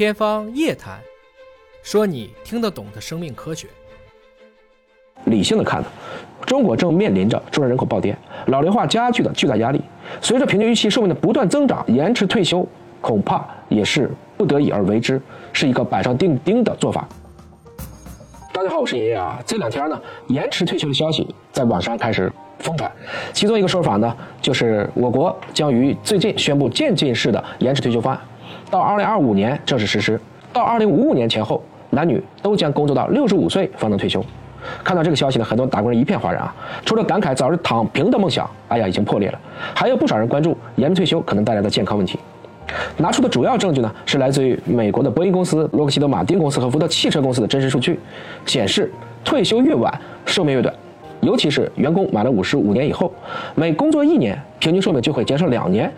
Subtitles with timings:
[0.00, 0.98] 天方夜谭，
[1.82, 3.68] 说你听得懂的生命科学。
[5.26, 5.88] 理性的看呢，
[6.46, 8.16] 中国正面临着中国人口暴跌、
[8.46, 9.82] 老龄化加剧的巨大压力。
[10.22, 12.66] 随着平均预期寿命的不断增长，延迟退休
[13.02, 15.20] 恐怕也是不得已而为之，
[15.52, 17.06] 是一个板上钉钉的做法。
[18.54, 19.38] 大家好，我是爷爷啊。
[19.44, 22.90] 这两天呢，延迟退休的消息在网上开始疯传，
[23.34, 28.22] 其中一个说法呢，就是我国将于最近宣布渐进式的延迟退休方案，
[28.70, 30.20] 到二零二五年正式实施，
[30.52, 34.24] 到二零五五年前后，男女都将工作到六十五岁方能退休。
[34.84, 36.54] 看到这个消息呢，很多打工人一片哗然啊！
[36.84, 39.40] 除了感慨早日躺平的梦想，哎呀，已经破裂了，
[39.74, 42.18] 还有不少人关注延迟退休可能带来的健康问题。
[42.98, 47.98] 拿出的主要证据呢，是来自于美国的波音公司、洛克希德马丁公司和福特汽车公司的真实数据，
[48.44, 48.92] 显示
[49.24, 49.92] 退休越晚，
[50.26, 50.72] 寿命越短。
[51.20, 53.12] 尤其是员工满了五十五年以后，
[53.54, 55.90] 每工作一年，平均寿命就会减少两年。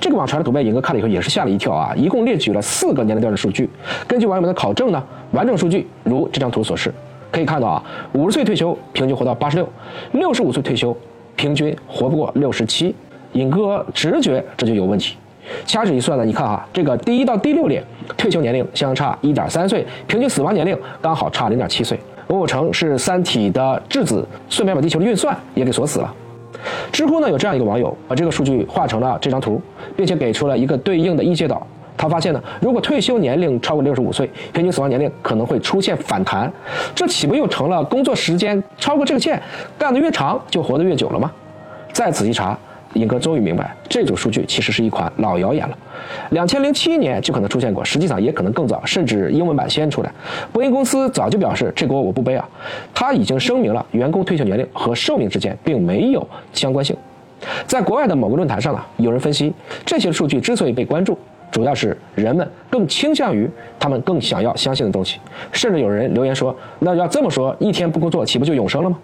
[0.00, 1.94] 这个网传的图片，尹哥看了以后也是吓了一跳啊！
[1.96, 3.68] 一共列举了四个年龄段的数据。
[4.06, 6.92] 根据网友们的考证呢，完整数据如这张图所示。
[7.30, 7.82] 可以看到啊，
[8.12, 9.68] 五十岁退休平均活到八十六，
[10.12, 10.96] 六十五岁退休
[11.36, 12.94] 平均活不过六十七。
[13.32, 15.16] 尹哥直觉这就有问题。
[15.64, 17.82] 掐指一算呢，你看哈，这个第一到第六列
[18.16, 21.98] 退休年龄相差一点三岁，平均死亡年龄刚好差零点七岁。
[22.28, 26.12] 某某成是《三体》的质子，顺便把地球的运算也给锁死了。
[26.90, 29.60] 知乎呢有这样一个网友，把这个数据画成了这张图，
[29.96, 31.64] 并且给出了一个对应的一阶导。
[31.96, 36.52] 他发现呢，如果退休年龄超过六十五岁，平均死亡年龄可能会出现反弹，
[36.94, 39.40] 这岂不又成了工作时间超过这个线，
[39.78, 41.30] 干得越长就活得越久了吗？
[41.92, 42.58] 再仔细查，
[42.96, 45.78] 尹哥终于明白，这组数据其实是一款老谣言了。
[46.30, 50.12] 两千零七年就可能出现过，实际上也可能更早，甚至英文版先出来。
[50.52, 52.48] 波音公司早就表示这锅我不背啊，
[52.94, 56.96] 他已经声明了员工退休年龄和寿命之间并没有相关性。
[57.66, 59.52] 在国外的某个论坛上呢，有人分析
[59.84, 61.18] 这些数据之所以被关注。
[61.48, 65.18] 主要是人们更倾向于他们更想要相信的东西，
[65.52, 68.98] 甚至有人留言说：“那要这么说，一天不工作岂不就永生了吗？”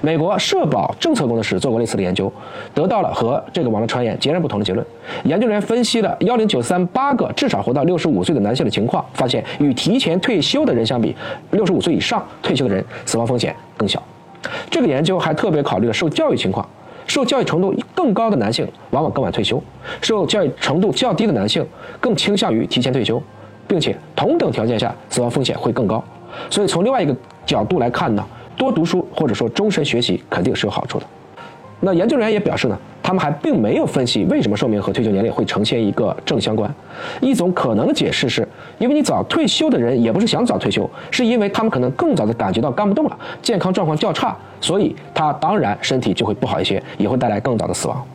[0.00, 2.32] 美国社保政策工作室做过类似的研究，
[2.74, 4.84] 得到了和这个网络传言截然不同的结论。
[5.24, 11.14] 研究人员分析了幺零九三八个至少活到六十五岁的男性的情况，发现与提前退休的人相比，
[11.50, 14.02] 六十五岁以上退休的人死亡风险更小。
[14.70, 16.66] 这个研究还特别考虑了受教育情况。
[17.04, 19.60] 受教育程度更高的男性往往更晚退休，
[20.00, 21.66] 受教育程度较低的男性
[22.00, 23.20] 更倾向于提前退休，
[23.66, 26.02] 并且同等条件下死亡风险会更高。
[26.48, 27.14] 所以从另外一个
[27.44, 28.24] 角度来看呢，
[28.62, 31.06] 多读书或者说终身学习肯定是有好处的。
[31.80, 32.78] 那研究人员也表示呢。
[33.04, 36.72] 他们还并没有分析为什么寿命和退休年龄会呈现一个正相关。
[37.20, 38.46] 一种可能的解释是，
[38.78, 48.06] 因为你早退休的人也不是想早退休，是因为他们可能更早的感觉到干不动了，健康状况较差，所以他当然身体就会不好一些，也会带来更早的死亡。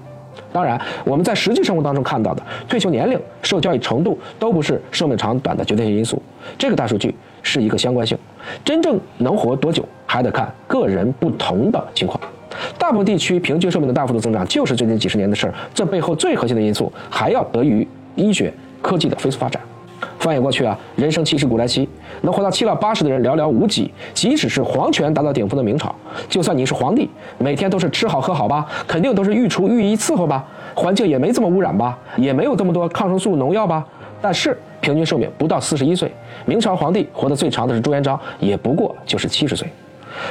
[0.57, 6.19] 当然，我们在实际生活当中看到的退休年龄、受教育程度都不是寿命长短的决定性因素。
[6.57, 7.13] 这个大数据
[7.43, 8.17] 是一个相关性，
[8.65, 12.19] 真正能活多久还得看个人不同的情况。
[12.79, 15.53] 大部分地区平均寿命的大幅度增长，就是最近几十年的事儿。
[15.75, 18.51] 这背后最核心的因素，还要得益于医学
[18.81, 19.61] 科技的飞速发展。
[20.19, 21.87] 放眼过去啊，人生七十古来稀，
[22.21, 23.91] 能活到七老八十的人寥寥无几。
[24.13, 25.93] 即使是皇权达到顶峰的明朝，
[26.29, 33.85] 就算你是皇帝，每天都是吃好喝好吧，肯定都是御厨御医伺候吧，环境也没这么污染吧，也没有这么多抗生素农药吧。
[34.21, 36.11] 但是平均寿命不到四十一岁，
[36.45, 39.67] 明朝皇帝活得最长的是朱元璋，也不过就是七十岁。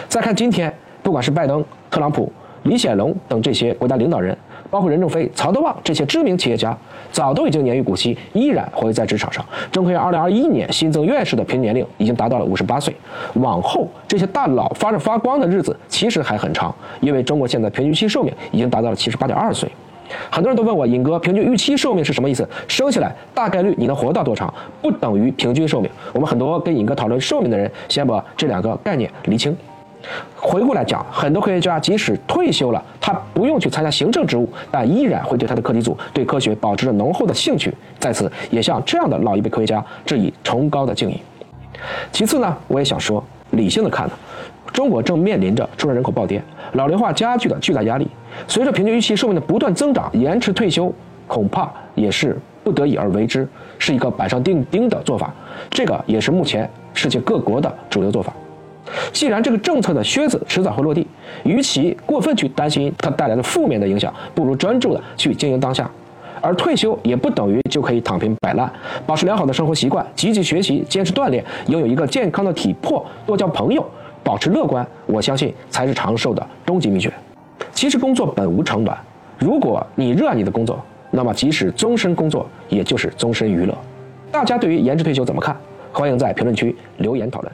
[0.08, 0.72] 再看今天。
[1.02, 2.32] 不管是拜登、特朗普、
[2.64, 4.36] 李显龙等这些国家领导人，
[4.70, 6.76] 包括任正非、曹德旺这些知名企业家，
[7.10, 9.44] 早都已经年逾古稀，依然活跃在职场上。
[9.70, 12.94] 中科院2021年新增院士的平均年龄已经达到了58岁。
[13.34, 19.70] 往后这些大佬发着发光的日子其实还很长，因为中国现在平均期寿命已经达到了78.2岁。
[20.30, 22.48] 很多人都问我，尹哥，平均预期寿命是什么意思？
[22.68, 24.52] 生下来大概率你能活到多长？
[24.80, 25.90] 不等于平均寿命。
[26.12, 29.56] 我们很多跟尹哥讨论寿命的人，先把这两个概念理清。
[30.36, 37.72] 回过来讲，很多科学家即使退休了，他不用去参加行政职务，但依然会对他的课题组、对科学保持着浓厚的兴趣。
[37.98, 41.20] 在此，也向这样的老一辈科学家致以崇高的敬意。
[42.12, 44.12] 其次呢，我也想说，理性的看呢，
[44.72, 46.42] 中国正面临着出生人口暴跌、
[46.72, 48.08] 老龄化加剧的巨大压力。
[48.46, 50.92] 随着平均预期寿命的不断增长，延迟退休
[51.26, 53.48] 恐怕也是不得已而为之，
[53.78, 55.32] 是一个板上钉钉的做法。
[55.70, 58.32] 这个也是目前世界各国的主流做法。
[59.12, 61.06] 既然这个政策的靴子迟早会落地，
[61.44, 65.90] 与其过分去担心它带来的负面的影响，不如专注的去经营当下。
[66.42, 68.70] 而退休也不等于就可以躺平摆烂，
[69.06, 73.84] 保持良好的生活习惯，积极学习，坚持锻炼，拥有一个健康的体魄，多交朋友，
[74.22, 77.12] 保持乐观，我相信才是长寿的终极秘诀。
[77.72, 78.96] 其实工作本无长短，
[79.38, 80.78] 如果你热爱你的工作，
[81.10, 83.76] 那么即使终身工作，也就是终身娱乐。
[84.30, 85.56] 大家对于延迟退休怎么看？
[85.92, 87.52] 欢迎在评论区留言讨论。